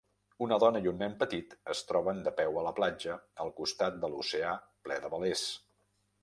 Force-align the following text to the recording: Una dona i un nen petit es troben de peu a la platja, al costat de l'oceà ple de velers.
Una 0.43 0.55
dona 0.61 0.79
i 0.85 0.89
un 0.91 0.95
nen 1.01 1.11
petit 1.19 1.53
es 1.73 1.83
troben 1.91 2.23
de 2.29 2.33
peu 2.39 2.57
a 2.61 2.63
la 2.69 2.71
platja, 2.79 3.19
al 3.45 3.53
costat 3.61 4.01
de 4.07 4.11
l'oceà 4.15 4.57
ple 4.89 4.99
de 5.05 5.13
velers. 5.15 5.47